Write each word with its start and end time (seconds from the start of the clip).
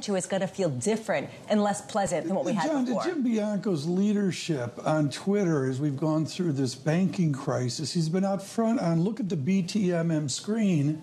to 0.00 0.16
is 0.16 0.24
going 0.24 0.40
to 0.40 0.46
feel 0.46 0.70
different 0.70 1.28
and 1.50 1.62
less 1.62 1.82
pleasant 1.82 2.26
than 2.26 2.34
what 2.34 2.46
we 2.46 2.54
had 2.54 2.70
John, 2.70 2.86
before. 2.86 3.04
Jim 3.04 3.22
Bianco's 3.22 3.86
leadership 3.86 4.80
on 4.86 5.10
Twitter 5.10 5.68
as 5.68 5.82
we've 5.82 5.98
gone 5.98 6.24
through 6.24 6.52
this 6.52 6.74
banking 6.74 7.34
crisis, 7.34 7.92
he's 7.92 8.08
been 8.08 8.24
out 8.24 8.42
front 8.42 8.80
on 8.80 9.04
look 9.04 9.20
at 9.20 9.28
the 9.28 9.36
BTMM 9.36 10.30
screen. 10.30 11.02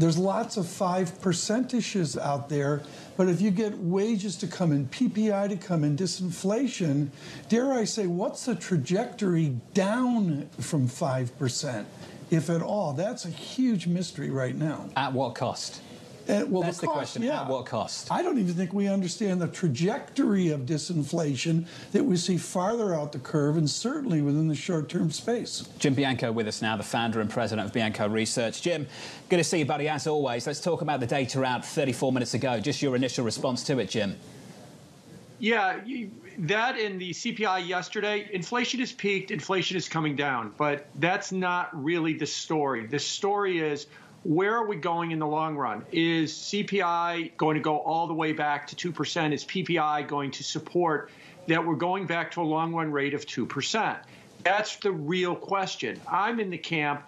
There's 0.00 0.18
lots 0.18 0.56
of 0.56 0.64
5% 0.64 1.72
issues 1.72 2.18
out 2.18 2.48
there, 2.48 2.82
but 3.16 3.28
if 3.28 3.40
you 3.40 3.52
get 3.52 3.78
wages 3.78 4.34
to 4.38 4.48
come 4.48 4.72
in, 4.72 4.88
PPI 4.88 5.48
to 5.50 5.56
come 5.56 5.84
in, 5.84 5.96
disinflation, 5.96 7.10
dare 7.48 7.72
I 7.72 7.84
say, 7.84 8.08
what's 8.08 8.46
the 8.46 8.56
trajectory 8.56 9.56
down 9.72 10.48
from 10.58 10.88
5%, 10.88 11.84
if 12.32 12.50
at 12.50 12.60
all? 12.60 12.92
That's 12.92 13.24
a 13.24 13.30
huge 13.30 13.86
mystery 13.86 14.30
right 14.30 14.56
now. 14.56 14.90
At 14.96 15.12
what 15.12 15.36
cost? 15.36 15.80
Uh, 16.28 16.44
well, 16.48 16.62
That's 16.62 16.78
the, 16.78 16.86
cost, 16.86 16.96
question. 16.96 17.22
Yeah. 17.22 17.42
At 17.42 17.48
what 17.48 17.66
cost? 17.66 18.10
I 18.10 18.20
don't 18.20 18.38
even 18.38 18.54
think 18.54 18.72
we 18.72 18.88
understand 18.88 19.40
the 19.40 19.46
trajectory 19.46 20.48
of 20.48 20.62
disinflation 20.62 21.66
that 21.92 22.04
we 22.04 22.16
see 22.16 22.36
farther 22.36 22.94
out 22.94 23.12
the 23.12 23.20
curve 23.20 23.56
and 23.56 23.70
certainly 23.70 24.22
within 24.22 24.48
the 24.48 24.54
short 24.54 24.88
term 24.88 25.12
space. 25.12 25.68
Jim 25.78 25.94
Bianco 25.94 26.32
with 26.32 26.48
us 26.48 26.60
now, 26.62 26.76
the 26.76 26.82
founder 26.82 27.20
and 27.20 27.30
president 27.30 27.66
of 27.66 27.72
Bianco 27.72 28.08
Research. 28.08 28.60
Jim, 28.60 28.88
good 29.28 29.36
to 29.36 29.44
see 29.44 29.60
you, 29.60 29.64
buddy, 29.64 29.88
as 29.88 30.08
always. 30.08 30.46
Let's 30.46 30.60
talk 30.60 30.82
about 30.82 30.98
the 30.98 31.06
data 31.06 31.44
out 31.44 31.64
34 31.64 32.12
minutes 32.12 32.34
ago. 32.34 32.58
Just 32.58 32.82
your 32.82 32.96
initial 32.96 33.24
response 33.24 33.62
to 33.64 33.78
it, 33.78 33.88
Jim. 33.88 34.16
Yeah, 35.38 35.80
that 36.38 36.78
in 36.78 36.98
the 36.98 37.10
CPI 37.10 37.68
yesterday, 37.68 38.28
inflation 38.32 38.80
has 38.80 38.92
peaked, 38.92 39.30
inflation 39.30 39.76
is 39.76 39.88
coming 39.88 40.16
down, 40.16 40.52
but 40.56 40.86
that's 40.96 41.30
not 41.30 41.70
really 41.84 42.14
the 42.14 42.26
story. 42.26 42.86
The 42.86 42.98
story 42.98 43.58
is 43.58 43.86
where 44.26 44.56
are 44.56 44.66
we 44.66 44.74
going 44.74 45.12
in 45.12 45.20
the 45.20 45.26
long 45.26 45.56
run? 45.56 45.84
Is 45.92 46.32
CPI 46.32 47.36
going 47.36 47.54
to 47.54 47.60
go 47.60 47.78
all 47.78 48.08
the 48.08 48.14
way 48.14 48.32
back 48.32 48.66
to 48.68 48.92
2%? 48.92 49.32
Is 49.32 49.44
PPI 49.44 50.08
going 50.08 50.32
to 50.32 50.42
support 50.42 51.10
that 51.46 51.64
we're 51.64 51.76
going 51.76 52.06
back 52.06 52.32
to 52.32 52.40
a 52.40 52.42
long 52.42 52.74
run 52.74 52.90
rate 52.90 53.14
of 53.14 53.24
2%? 53.24 53.96
That's 54.42 54.76
the 54.76 54.90
real 54.90 55.36
question. 55.36 56.00
I'm 56.10 56.40
in 56.40 56.50
the 56.50 56.58
camp. 56.58 57.04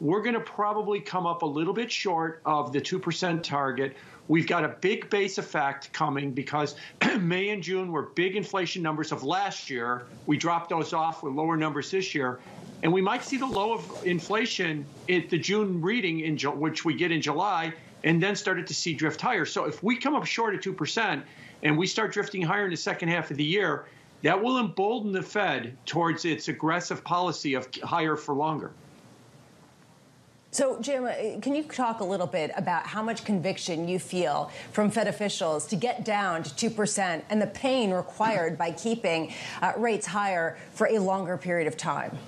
We're 0.00 0.22
going 0.22 0.34
to 0.34 0.40
probably 0.40 1.00
come 1.00 1.26
up 1.26 1.42
a 1.42 1.46
little 1.46 1.74
bit 1.74 1.90
short 1.90 2.40
of 2.44 2.72
the 2.72 2.80
2% 2.80 3.42
target. 3.42 3.96
We've 4.28 4.46
got 4.46 4.64
a 4.64 4.68
big 4.68 5.10
base 5.10 5.38
effect 5.38 5.92
coming 5.92 6.30
because 6.30 6.76
May 7.18 7.48
and 7.48 7.64
June 7.64 7.90
were 7.90 8.02
big 8.02 8.36
inflation 8.36 8.80
numbers 8.80 9.10
of 9.10 9.24
last 9.24 9.70
year. 9.70 10.06
We 10.26 10.36
dropped 10.36 10.70
those 10.70 10.92
off 10.92 11.24
with 11.24 11.34
lower 11.34 11.56
numbers 11.56 11.90
this 11.90 12.14
year. 12.14 12.38
And 12.82 12.92
we 12.92 13.02
might 13.02 13.22
see 13.22 13.36
the 13.36 13.46
low 13.46 13.74
of 13.74 14.06
inflation 14.06 14.86
at 15.08 15.28
the 15.28 15.38
June 15.38 15.82
reading, 15.82 16.20
in 16.20 16.38
which 16.38 16.84
we 16.84 16.94
get 16.94 17.10
in 17.10 17.20
July, 17.20 17.72
and 18.04 18.22
then 18.22 18.34
started 18.34 18.66
to 18.68 18.74
see 18.74 18.94
drift 18.94 19.20
higher. 19.20 19.44
So 19.44 19.64
if 19.64 19.82
we 19.82 19.96
come 19.96 20.14
up 20.14 20.24
short 20.24 20.54
at 20.54 20.62
2% 20.62 21.22
and 21.62 21.76
we 21.76 21.86
start 21.86 22.12
drifting 22.12 22.42
higher 22.42 22.64
in 22.64 22.70
the 22.70 22.76
second 22.76 23.10
half 23.10 23.30
of 23.30 23.36
the 23.36 23.44
year, 23.44 23.84
that 24.22 24.42
will 24.42 24.58
embolden 24.58 25.12
the 25.12 25.22
Fed 25.22 25.76
towards 25.86 26.24
its 26.24 26.48
aggressive 26.48 27.04
policy 27.04 27.54
of 27.54 27.68
higher 27.82 28.16
for 28.16 28.34
longer. 28.34 28.70
So, 30.52 30.80
Jim, 30.80 31.04
uh, 31.04 31.40
can 31.40 31.54
you 31.54 31.62
talk 31.62 32.00
a 32.00 32.04
little 32.04 32.26
bit 32.26 32.50
about 32.56 32.88
how 32.88 33.02
much 33.02 33.24
conviction 33.24 33.86
you 33.86 34.00
feel 34.00 34.50
from 34.72 34.90
Fed 34.90 35.06
officials 35.06 35.64
to 35.68 35.76
get 35.76 36.04
down 36.04 36.42
to 36.42 36.70
2% 36.70 37.22
and 37.30 37.40
the 37.40 37.46
pain 37.46 37.92
required 37.92 38.58
by 38.58 38.72
keeping 38.72 39.32
uh, 39.62 39.74
rates 39.76 40.08
higher 40.08 40.58
for 40.72 40.88
a 40.88 40.98
longer 40.98 41.36
period 41.36 41.68
of 41.68 41.76
time? 41.76 42.18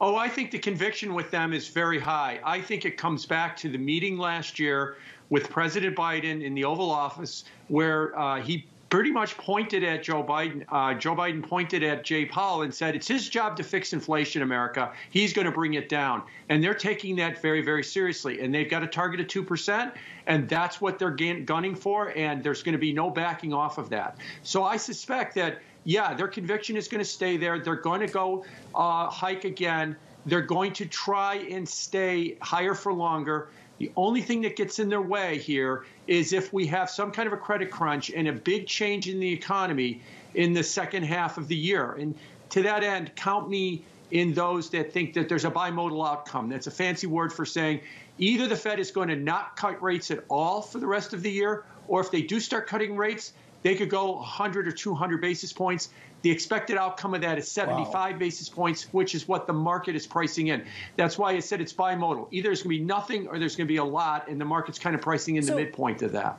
Oh, 0.00 0.16
I 0.16 0.28
think 0.28 0.50
the 0.50 0.58
conviction 0.58 1.14
with 1.14 1.30
them 1.30 1.52
is 1.52 1.68
very 1.68 1.98
high. 1.98 2.40
I 2.44 2.60
think 2.60 2.84
it 2.84 2.96
comes 2.96 3.26
back 3.26 3.56
to 3.58 3.68
the 3.68 3.78
meeting 3.78 4.18
last 4.18 4.58
year 4.58 4.96
with 5.28 5.48
President 5.48 5.96
Biden 5.96 6.42
in 6.42 6.54
the 6.54 6.64
Oval 6.64 6.90
Office, 6.90 7.44
where 7.68 8.18
uh, 8.18 8.40
he 8.40 8.66
pretty 8.90 9.12
much 9.12 9.36
pointed 9.36 9.84
at 9.84 10.02
Joe 10.02 10.22
Biden. 10.22 10.64
Uh, 10.68 10.94
Joe 10.94 11.14
Biden 11.14 11.42
pointed 11.42 11.84
at 11.84 12.04
Jay 12.04 12.24
Powell 12.24 12.62
and 12.62 12.74
said, 12.74 12.96
It's 12.96 13.06
his 13.06 13.28
job 13.28 13.56
to 13.56 13.62
fix 13.62 13.92
inflation, 13.92 14.42
America. 14.42 14.92
He's 15.10 15.32
going 15.32 15.46
to 15.46 15.52
bring 15.52 15.74
it 15.74 15.88
down. 15.88 16.22
And 16.48 16.62
they're 16.62 16.74
taking 16.74 17.16
that 17.16 17.40
very, 17.40 17.62
very 17.62 17.84
seriously. 17.84 18.40
And 18.40 18.52
they've 18.52 18.68
got 18.68 18.82
a 18.82 18.88
target 18.88 19.20
of 19.20 19.28
2%, 19.28 19.92
and 20.26 20.48
that's 20.48 20.80
what 20.80 20.98
they're 20.98 21.10
gunning 21.10 21.76
for. 21.76 22.12
And 22.16 22.42
there's 22.42 22.62
going 22.62 22.72
to 22.72 22.78
be 22.78 22.92
no 22.92 23.08
backing 23.10 23.54
off 23.54 23.78
of 23.78 23.88
that. 23.90 24.18
So 24.42 24.64
I 24.64 24.76
suspect 24.76 25.36
that 25.36 25.60
yeah, 25.84 26.14
their 26.14 26.28
conviction 26.28 26.76
is 26.76 26.88
going 26.88 27.02
to 27.02 27.08
stay 27.08 27.36
there. 27.36 27.58
They're 27.58 27.76
going 27.76 28.00
to 28.00 28.06
go 28.06 28.44
uh, 28.74 29.08
hike 29.08 29.44
again. 29.44 29.96
They're 30.26 30.42
going 30.42 30.72
to 30.74 30.86
try 30.86 31.36
and 31.36 31.68
stay 31.68 32.36
higher 32.42 32.74
for 32.74 32.92
longer. 32.92 33.48
The 33.78 33.90
only 33.96 34.20
thing 34.20 34.42
that 34.42 34.56
gets 34.56 34.78
in 34.78 34.90
their 34.90 35.00
way 35.00 35.38
here 35.38 35.86
is 36.06 36.34
if 36.34 36.52
we 36.52 36.66
have 36.66 36.90
some 36.90 37.10
kind 37.10 37.26
of 37.26 37.32
a 37.32 37.38
credit 37.38 37.70
crunch 37.70 38.10
and 38.10 38.28
a 38.28 38.32
big 38.32 38.66
change 38.66 39.08
in 39.08 39.18
the 39.18 39.32
economy 39.32 40.02
in 40.34 40.52
the 40.52 40.62
second 40.62 41.04
half 41.04 41.38
of 41.38 41.48
the 41.48 41.56
year. 41.56 41.92
And 41.92 42.14
to 42.50 42.62
that 42.62 42.84
end, 42.84 43.16
count 43.16 43.48
me 43.48 43.82
in 44.10 44.34
those 44.34 44.68
that 44.70 44.92
think 44.92 45.14
that 45.14 45.28
there's 45.28 45.44
a 45.44 45.50
bimodal 45.50 46.06
outcome. 46.06 46.48
That's 46.50 46.66
a 46.66 46.70
fancy 46.70 47.06
word 47.06 47.32
for 47.32 47.46
saying 47.46 47.80
either 48.18 48.46
the 48.46 48.56
Fed 48.56 48.78
is 48.78 48.90
going 48.90 49.08
to 49.08 49.16
not 49.16 49.56
cut 49.56 49.82
rates 49.82 50.10
at 50.10 50.24
all 50.28 50.60
for 50.60 50.78
the 50.78 50.86
rest 50.86 51.14
of 51.14 51.22
the 51.22 51.30
year, 51.30 51.64
or 51.88 52.00
if 52.00 52.10
they 52.10 52.20
do 52.20 52.38
start 52.38 52.66
cutting 52.66 52.96
rates, 52.96 53.32
they 53.62 53.74
could 53.74 53.90
go 53.90 54.12
100 54.12 54.68
or 54.68 54.72
200 54.72 55.20
basis 55.20 55.52
points. 55.52 55.90
The 56.22 56.30
expected 56.30 56.76
outcome 56.76 57.14
of 57.14 57.22
that 57.22 57.38
is 57.38 57.50
75 57.50 57.92
wow. 58.12 58.18
basis 58.18 58.48
points, 58.48 58.84
which 58.92 59.14
is 59.14 59.26
what 59.26 59.46
the 59.46 59.52
market 59.52 59.94
is 59.94 60.06
pricing 60.06 60.48
in. 60.48 60.64
That's 60.96 61.16
why 61.16 61.32
I 61.32 61.40
said 61.40 61.60
it's 61.60 61.72
bimodal. 61.72 62.28
Either 62.30 62.48
there's 62.48 62.62
going 62.62 62.76
to 62.76 62.80
be 62.80 62.84
nothing 62.84 63.26
or 63.26 63.38
there's 63.38 63.56
going 63.56 63.66
to 63.66 63.72
be 63.72 63.78
a 63.78 63.84
lot, 63.84 64.28
and 64.28 64.40
the 64.40 64.44
market's 64.44 64.78
kind 64.78 64.94
of 64.94 65.00
pricing 65.00 65.36
in 65.36 65.42
so, 65.42 65.54
the 65.54 65.64
midpoint 65.64 66.02
of 66.02 66.12
that. 66.12 66.38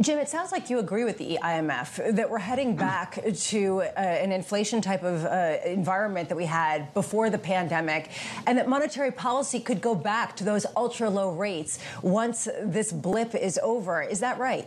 Jim, 0.00 0.18
it 0.18 0.30
sounds 0.30 0.50
like 0.50 0.70
you 0.70 0.78
agree 0.78 1.04
with 1.04 1.18
the 1.18 1.38
IMF 1.42 2.16
that 2.16 2.30
we're 2.30 2.38
heading 2.38 2.74
back 2.74 3.22
to 3.34 3.82
uh, 3.82 4.00
an 4.00 4.32
inflation 4.32 4.80
type 4.80 5.02
of 5.02 5.26
uh, 5.26 5.58
environment 5.66 6.30
that 6.30 6.36
we 6.36 6.46
had 6.46 6.94
before 6.94 7.28
the 7.28 7.36
pandemic, 7.36 8.10
and 8.46 8.56
that 8.56 8.66
monetary 8.66 9.10
policy 9.10 9.60
could 9.60 9.82
go 9.82 9.94
back 9.94 10.34
to 10.36 10.44
those 10.44 10.64
ultra 10.74 11.10
low 11.10 11.30
rates 11.32 11.78
once 12.00 12.48
this 12.62 12.92
blip 12.92 13.34
is 13.34 13.60
over. 13.62 14.00
Is 14.00 14.20
that 14.20 14.38
right? 14.38 14.66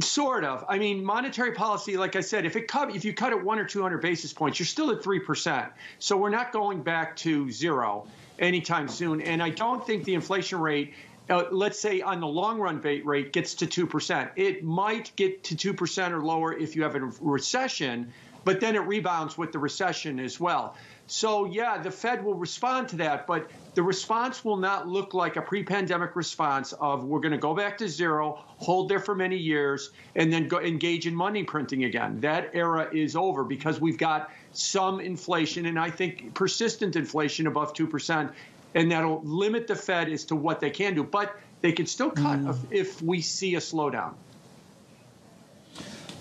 Sort 0.00 0.44
of. 0.44 0.64
I 0.68 0.78
mean, 0.78 1.04
monetary 1.04 1.52
policy, 1.52 1.96
like 1.96 2.16
I 2.16 2.20
said, 2.20 2.46
if 2.46 2.56
it 2.56 2.68
cut, 2.68 2.94
if 2.94 3.04
you 3.04 3.12
cut 3.12 3.32
it 3.32 3.42
one 3.42 3.58
or 3.58 3.64
two 3.64 3.82
hundred 3.82 4.02
basis 4.02 4.32
points, 4.32 4.58
you're 4.58 4.66
still 4.66 4.90
at 4.90 5.02
three 5.02 5.20
percent. 5.20 5.72
So 5.98 6.16
we're 6.16 6.30
not 6.30 6.52
going 6.52 6.82
back 6.82 7.16
to 7.16 7.50
zero 7.50 8.06
anytime 8.38 8.88
soon. 8.88 9.20
And 9.20 9.42
I 9.42 9.50
don't 9.50 9.86
think 9.86 10.04
the 10.04 10.14
inflation 10.14 10.58
rate 10.60 10.94
uh, 11.30 11.44
let's 11.50 11.78
say 11.78 12.00
on 12.00 12.20
the 12.20 12.26
long 12.26 12.58
run 12.58 12.80
rate 12.80 13.32
gets 13.32 13.54
to 13.54 13.66
2%. 13.66 14.30
It 14.36 14.64
might 14.64 15.14
get 15.16 15.44
to 15.44 15.54
2% 15.74 16.10
or 16.10 16.22
lower 16.22 16.52
if 16.52 16.74
you 16.74 16.82
have 16.82 16.96
a 16.96 17.00
recession, 17.20 18.12
but 18.44 18.60
then 18.60 18.76
it 18.76 18.80
rebounds 18.80 19.36
with 19.38 19.52
the 19.52 19.58
recession 19.58 20.20
as 20.20 20.38
well. 20.38 20.76
So, 21.06 21.44
yeah, 21.44 21.78
the 21.78 21.90
Fed 21.90 22.24
will 22.24 22.34
respond 22.34 22.88
to 22.90 22.96
that, 22.96 23.26
but 23.26 23.50
the 23.74 23.82
response 23.82 24.44
will 24.44 24.56
not 24.56 24.88
look 24.88 25.14
like 25.14 25.36
a 25.36 25.42
pre 25.42 25.62
pandemic 25.62 26.16
response 26.16 26.72
of 26.72 27.04
we're 27.04 27.20
going 27.20 27.32
to 27.32 27.38
go 27.38 27.54
back 27.54 27.78
to 27.78 27.88
zero, 27.88 28.42
hold 28.56 28.88
there 28.88 29.00
for 29.00 29.14
many 29.14 29.36
years, 29.36 29.90
and 30.14 30.32
then 30.32 30.48
go 30.48 30.58
engage 30.60 31.06
in 31.06 31.14
money 31.14 31.42
printing 31.42 31.84
again. 31.84 32.20
That 32.20 32.50
era 32.54 32.88
is 32.92 33.16
over 33.16 33.44
because 33.44 33.80
we've 33.80 33.98
got 33.98 34.30
some 34.52 35.00
inflation, 35.00 35.66
and 35.66 35.78
I 35.78 35.90
think 35.90 36.34
persistent 36.34 36.96
inflation 36.96 37.46
above 37.46 37.74
2%, 37.74 38.32
and 38.74 38.90
that'll 38.90 39.20
limit 39.22 39.66
the 39.66 39.76
Fed 39.76 40.08
as 40.08 40.24
to 40.26 40.36
what 40.36 40.60
they 40.60 40.70
can 40.70 40.94
do. 40.94 41.02
But 41.02 41.36
they 41.62 41.72
can 41.72 41.86
still 41.86 42.10
cut 42.10 42.40
mm. 42.40 42.50
if, 42.50 42.72
if 42.72 43.02
we 43.02 43.20
see 43.20 43.54
a 43.54 43.60
slowdown. 43.60 44.14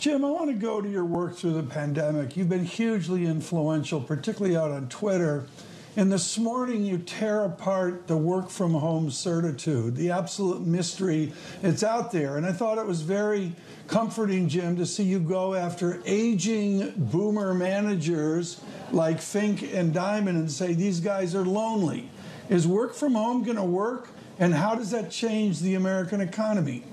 Jim, 0.02 0.26
I 0.26 0.32
want 0.32 0.48
to 0.48 0.56
go 0.56 0.82
to 0.82 0.90
your 0.90 1.06
work 1.06 1.36
through 1.36 1.54
the 1.54 1.62
pandemic. 1.62 2.36
You've 2.36 2.50
been 2.50 2.66
hugely 2.66 3.28
influential, 3.28 4.02
particularly 4.02 4.58
out 4.58 4.72
on 4.72 4.90
Twitter. 4.90 5.46
And 5.96 6.12
this 6.12 6.40
morning, 6.40 6.84
you 6.84 6.98
tear 6.98 7.46
apart 7.46 8.08
the 8.08 8.18
work 8.18 8.50
from 8.50 8.74
home 8.74 9.12
certitude, 9.12 9.96
the 9.96 10.10
absolute 10.10 10.66
mystery. 10.66 11.34
It's 11.62 11.84
out 11.84 12.12
there. 12.12 12.38
And 12.38 12.48
I 12.48 12.52
thought 12.52 12.80
it 12.80 12.88
was 12.88 13.02
very 13.02 13.54
comforting, 13.86 14.50
Jim, 14.50 14.76
to 14.78 14.88
see 14.88 15.04
you 15.04 15.20
go 15.20 15.54
after 15.54 16.02
aging 16.04 16.94
boomer 16.98 17.54
managers 17.54 18.60
like 18.92 19.22
Fink 19.22 19.62
and 19.72 19.94
Dimon 19.94 20.30
and 20.30 20.52
say 20.52 20.74
these 20.74 21.00
guys 21.00 21.36
are 21.36 21.46
lonely. 21.46 22.10
Is 22.50 22.68
work 22.68 22.96
from 22.96 23.14
home 23.14 23.44
going 23.44 23.58
to 23.58 23.64
work? 23.64 24.10
And 24.40 24.56
how 24.56 24.74
does 24.74 24.90
that 24.90 25.12
change 25.12 25.60
the 25.60 25.76
American 25.76 26.22
economy? 26.22 26.86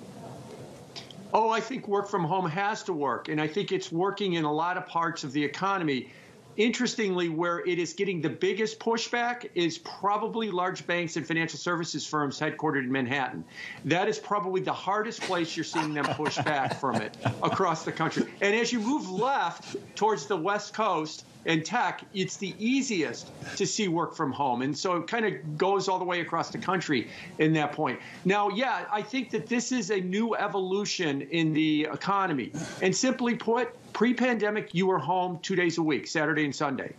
Oh, 1.32 1.50
I 1.50 1.60
think 1.60 1.86
work 1.88 2.08
from 2.08 2.24
home 2.24 2.48
has 2.48 2.82
to 2.84 2.92
work. 2.92 3.28
And 3.28 3.40
I 3.40 3.46
think 3.46 3.72
it's 3.72 3.92
working 3.92 4.34
in 4.34 4.44
a 4.44 4.52
lot 4.52 4.76
of 4.76 4.86
parts 4.86 5.24
of 5.24 5.32
the 5.32 5.44
economy. 5.44 6.10
Interestingly, 6.56 7.28
where 7.28 7.60
it 7.60 7.78
is 7.78 7.92
getting 7.92 8.20
the 8.20 8.30
biggest 8.30 8.80
pushback 8.80 9.48
is 9.54 9.78
probably 9.78 10.50
large 10.50 10.84
banks 10.88 11.16
and 11.16 11.24
financial 11.24 11.58
services 11.58 12.04
firms 12.04 12.40
headquartered 12.40 12.82
in 12.82 12.90
Manhattan. 12.90 13.44
That 13.84 14.08
is 14.08 14.18
probably 14.18 14.60
the 14.62 14.72
hardest 14.72 15.20
place 15.20 15.56
you're 15.56 15.62
seeing 15.62 15.94
them 15.94 16.04
push 16.06 16.36
back 16.38 16.80
from 16.80 16.96
it 16.96 17.16
across 17.44 17.84
the 17.84 17.92
country. 17.92 18.24
And 18.40 18.56
as 18.56 18.72
you 18.72 18.80
move 18.80 19.08
left 19.08 19.76
towards 19.94 20.26
the 20.26 20.36
West 20.36 20.74
Coast, 20.74 21.24
and 21.46 21.64
tech, 21.64 22.04
it's 22.14 22.36
the 22.36 22.54
easiest 22.58 23.30
to 23.56 23.66
see 23.66 23.88
work 23.88 24.14
from 24.14 24.32
home. 24.32 24.62
And 24.62 24.76
so 24.76 24.96
it 24.96 25.06
kind 25.06 25.24
of 25.24 25.56
goes 25.56 25.88
all 25.88 25.98
the 25.98 26.04
way 26.04 26.20
across 26.20 26.50
the 26.50 26.58
country 26.58 27.08
in 27.38 27.52
that 27.54 27.72
point. 27.72 28.00
Now, 28.24 28.48
yeah, 28.50 28.86
I 28.92 29.02
think 29.02 29.30
that 29.30 29.46
this 29.46 29.72
is 29.72 29.90
a 29.90 30.00
new 30.00 30.34
evolution 30.34 31.22
in 31.22 31.52
the 31.52 31.88
economy. 31.92 32.52
And 32.82 32.94
simply 32.94 33.34
put, 33.34 33.74
pre 33.92 34.14
pandemic, 34.14 34.74
you 34.74 34.86
were 34.86 34.98
home 34.98 35.38
two 35.42 35.56
days 35.56 35.78
a 35.78 35.82
week, 35.82 36.06
Saturday 36.06 36.44
and 36.44 36.54
Sunday. 36.54 36.94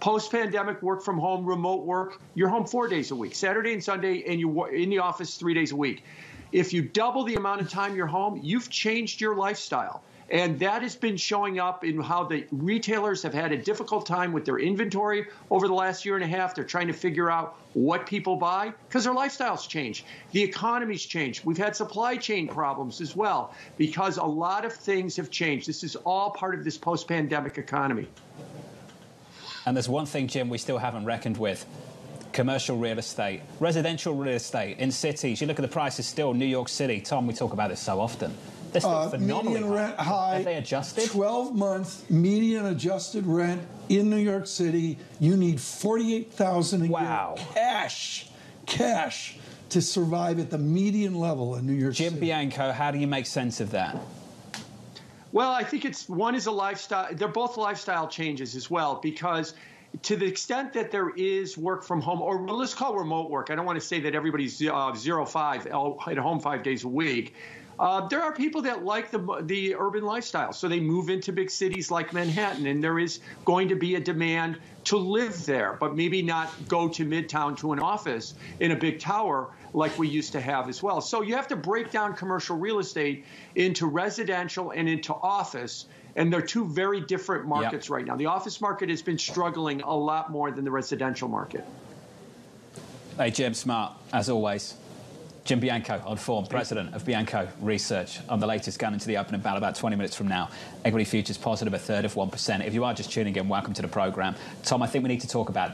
Post 0.00 0.30
pandemic, 0.30 0.82
work 0.82 1.02
from 1.02 1.18
home, 1.18 1.46
remote 1.46 1.84
work, 1.84 2.20
you're 2.34 2.48
home 2.48 2.66
four 2.66 2.88
days 2.88 3.10
a 3.10 3.16
week, 3.16 3.34
Saturday 3.34 3.72
and 3.72 3.82
Sunday, 3.82 4.22
and 4.26 4.38
you're 4.38 4.74
in 4.74 4.90
the 4.90 4.98
office 4.98 5.36
three 5.36 5.54
days 5.54 5.72
a 5.72 5.76
week. 5.76 6.04
If 6.52 6.72
you 6.72 6.82
double 6.82 7.24
the 7.24 7.36
amount 7.36 7.62
of 7.62 7.70
time 7.70 7.96
you're 7.96 8.06
home, 8.06 8.38
you've 8.42 8.68
changed 8.68 9.20
your 9.20 9.34
lifestyle. 9.34 10.02
And 10.30 10.58
that 10.60 10.82
has 10.82 10.96
been 10.96 11.16
showing 11.16 11.58
up 11.58 11.84
in 11.84 12.00
how 12.00 12.24
the 12.24 12.46
retailers 12.50 13.22
have 13.22 13.34
had 13.34 13.52
a 13.52 13.58
difficult 13.58 14.06
time 14.06 14.32
with 14.32 14.44
their 14.44 14.58
inventory 14.58 15.26
over 15.50 15.68
the 15.68 15.74
last 15.74 16.04
year 16.04 16.14
and 16.14 16.24
a 16.24 16.26
half. 16.26 16.54
They're 16.54 16.64
trying 16.64 16.86
to 16.86 16.94
figure 16.94 17.30
out 17.30 17.56
what 17.74 18.06
people 18.06 18.36
buy 18.36 18.72
because 18.88 19.04
their 19.04 19.14
lifestyles 19.14 19.68
change. 19.68 20.04
The 20.32 20.42
economy's 20.42 21.04
changed. 21.04 21.44
We've 21.44 21.58
had 21.58 21.76
supply 21.76 22.16
chain 22.16 22.48
problems 22.48 23.00
as 23.00 23.14
well 23.14 23.54
because 23.76 24.16
a 24.16 24.24
lot 24.24 24.64
of 24.64 24.72
things 24.72 25.14
have 25.16 25.30
changed. 25.30 25.68
This 25.68 25.84
is 25.84 25.94
all 25.96 26.30
part 26.30 26.54
of 26.54 26.64
this 26.64 26.78
post 26.78 27.06
pandemic 27.06 27.58
economy. 27.58 28.08
And 29.66 29.76
there's 29.76 29.88
one 29.88 30.06
thing, 30.06 30.26
Jim, 30.28 30.48
we 30.48 30.58
still 30.58 30.78
haven't 30.78 31.04
reckoned 31.04 31.36
with 31.36 31.66
commercial 32.32 32.76
real 32.76 32.98
estate, 32.98 33.42
residential 33.60 34.14
real 34.14 34.34
estate 34.34 34.78
in 34.78 34.90
cities. 34.90 35.40
You 35.40 35.46
look 35.46 35.58
at 35.58 35.62
the 35.62 35.68
prices 35.68 36.06
still, 36.06 36.34
New 36.34 36.44
York 36.44 36.68
City. 36.68 37.00
Tom, 37.00 37.26
we 37.26 37.34
talk 37.34 37.52
about 37.52 37.70
this 37.70 37.80
so 37.80 38.00
often. 38.00 38.34
They're 38.74 38.80
still 38.80 38.92
Uh, 38.92 39.08
phenomenally 39.08 39.60
median 39.60 39.72
rent 39.72 39.96
high. 40.00 40.34
Have 40.34 40.44
they 40.44 40.56
adjusted? 40.56 41.08
12 41.08 41.54
month 41.54 42.10
median 42.10 42.66
adjusted 42.66 43.24
rent 43.24 43.62
in 43.88 44.10
New 44.10 44.16
York 44.16 44.48
City. 44.48 44.98
You 45.20 45.36
need 45.36 45.60
48,000 45.60 46.82
a 46.86 46.88
Wow. 46.90 47.34
year 47.36 47.46
cash, 47.54 48.26
cash 48.66 49.36
to 49.68 49.80
survive 49.80 50.40
at 50.40 50.50
the 50.50 50.58
median 50.58 51.14
level 51.14 51.54
in 51.54 51.66
New 51.66 51.72
York 51.72 51.94
Jim 51.94 52.14
City. 52.14 52.26
Bianco, 52.26 52.72
how 52.72 52.90
do 52.90 52.98
you 52.98 53.06
make 53.06 53.26
sense 53.26 53.60
of 53.60 53.70
that? 53.70 53.96
Well, 55.30 55.52
I 55.52 55.62
think 55.62 55.84
it's 55.84 56.08
one 56.08 56.34
is 56.34 56.46
a 56.46 56.50
lifestyle. 56.52 57.14
They're 57.14 57.28
both 57.28 57.56
lifestyle 57.56 58.08
changes 58.08 58.56
as 58.56 58.68
well 58.68 58.98
because 59.00 59.54
to 60.02 60.16
the 60.16 60.26
extent 60.26 60.72
that 60.72 60.90
there 60.90 61.10
is 61.10 61.56
work 61.56 61.84
from 61.84 62.00
home, 62.00 62.20
or 62.20 62.40
let's 62.40 62.74
call 62.74 62.96
remote 62.96 63.30
work. 63.30 63.50
I 63.50 63.54
don't 63.54 63.66
want 63.66 63.78
to 63.80 63.86
say 63.86 64.00
that 64.00 64.16
everybody's 64.16 64.60
uh, 64.66 64.92
zero 64.96 65.24
five 65.24 65.68
at 65.68 66.18
home 66.18 66.40
five 66.40 66.64
days 66.64 66.82
a 66.82 66.88
week. 66.88 67.34
Uh, 67.78 68.06
there 68.08 68.22
are 68.22 68.32
people 68.32 68.62
that 68.62 68.84
like 68.84 69.10
the 69.10 69.42
the 69.42 69.74
urban 69.74 70.04
lifestyle, 70.04 70.52
so 70.52 70.68
they 70.68 70.80
move 70.80 71.10
into 71.10 71.32
big 71.32 71.50
cities 71.50 71.90
like 71.90 72.12
Manhattan, 72.12 72.66
and 72.66 72.82
there 72.82 72.98
is 72.98 73.20
going 73.44 73.68
to 73.68 73.76
be 73.76 73.96
a 73.96 74.00
demand 74.00 74.58
to 74.84 74.96
live 74.96 75.44
there, 75.46 75.76
but 75.80 75.96
maybe 75.96 76.22
not 76.22 76.50
go 76.68 76.88
to 76.88 77.04
Midtown 77.04 77.56
to 77.58 77.72
an 77.72 77.80
office 77.80 78.34
in 78.60 78.70
a 78.70 78.76
big 78.76 79.00
tower 79.00 79.50
like 79.72 79.98
we 79.98 80.06
used 80.06 80.32
to 80.32 80.40
have 80.40 80.68
as 80.68 80.82
well. 80.82 81.00
So 81.00 81.22
you 81.22 81.34
have 81.34 81.48
to 81.48 81.56
break 81.56 81.90
down 81.90 82.14
commercial 82.14 82.56
real 82.56 82.78
estate 82.78 83.24
into 83.56 83.86
residential 83.86 84.70
and 84.70 84.88
into 84.88 85.14
office. 85.14 85.86
And 86.16 86.32
they're 86.32 86.42
two 86.42 86.68
very 86.68 87.00
different 87.00 87.46
markets 87.46 87.88
Yep. 87.88 87.90
right 87.90 88.04
now. 88.06 88.14
The 88.14 88.26
office 88.26 88.60
market 88.60 88.88
has 88.88 89.02
been 89.02 89.18
struggling 89.18 89.80
a 89.82 89.96
lot 89.96 90.30
more 90.30 90.52
than 90.52 90.64
the 90.64 90.70
residential 90.70 91.28
market. 91.28 91.64
Hey, 93.16 93.32
Jim 93.32 93.52
Smart, 93.52 93.94
as 94.12 94.28
always. 94.28 94.74
Jim 95.44 95.60
Bianco 95.60 96.02
on 96.06 96.16
form, 96.16 96.46
president 96.46 96.94
of 96.94 97.04
Bianco 97.04 97.46
Research, 97.60 98.18
on 98.30 98.40
the 98.40 98.46
latest 98.46 98.78
gun 98.78 98.94
into 98.94 99.06
the 99.06 99.18
open 99.18 99.34
about 99.34 99.58
about 99.58 99.74
20 99.74 99.94
minutes 99.94 100.16
from 100.16 100.26
now. 100.26 100.48
Equity 100.86 101.04
futures 101.04 101.36
positive 101.36 101.74
a 101.74 101.78
third 101.78 102.06
of 102.06 102.14
1%. 102.14 102.66
If 102.66 102.72
you 102.72 102.82
are 102.82 102.94
just 102.94 103.12
tuning 103.12 103.36
in, 103.36 103.46
welcome 103.46 103.74
to 103.74 103.82
the 103.82 103.88
program. 103.88 104.36
Tom, 104.62 104.82
I 104.82 104.86
think 104.86 105.02
we 105.02 105.08
need 105.08 105.20
to 105.20 105.28
talk 105.28 105.50
about 105.50 105.62